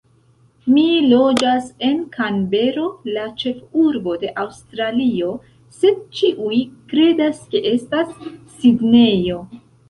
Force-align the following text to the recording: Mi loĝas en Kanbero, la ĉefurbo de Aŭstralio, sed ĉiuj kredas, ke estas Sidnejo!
Mi 0.75 0.83
loĝas 1.09 1.65
en 1.89 1.99
Kanbero, 2.15 2.85
la 3.17 3.25
ĉefurbo 3.43 4.15
de 4.23 4.31
Aŭstralio, 4.45 5.29
sed 5.77 6.01
ĉiuj 6.21 6.59
kredas, 6.95 7.45
ke 7.53 7.63
estas 7.75 8.17
Sidnejo! 8.57 9.39